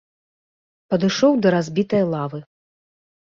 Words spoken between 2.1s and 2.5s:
лавы.